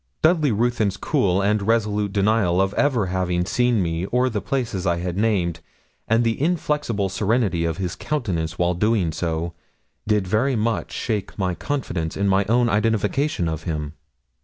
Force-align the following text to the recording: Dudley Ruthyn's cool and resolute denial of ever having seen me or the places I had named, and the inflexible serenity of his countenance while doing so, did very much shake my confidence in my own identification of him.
Dudley 0.23 0.51
Ruthyn's 0.51 0.97
cool 0.97 1.43
and 1.43 1.61
resolute 1.61 2.11
denial 2.11 2.59
of 2.59 2.73
ever 2.73 3.05
having 3.13 3.45
seen 3.45 3.83
me 3.83 4.07
or 4.07 4.31
the 4.31 4.41
places 4.41 4.87
I 4.87 4.97
had 4.97 5.15
named, 5.15 5.59
and 6.07 6.23
the 6.23 6.41
inflexible 6.41 7.07
serenity 7.07 7.65
of 7.65 7.77
his 7.77 7.95
countenance 7.95 8.57
while 8.57 8.73
doing 8.73 9.11
so, 9.11 9.53
did 10.07 10.25
very 10.25 10.55
much 10.55 10.91
shake 10.91 11.37
my 11.37 11.53
confidence 11.53 12.17
in 12.17 12.27
my 12.27 12.45
own 12.45 12.67
identification 12.67 13.47
of 13.47 13.65
him. 13.65 13.93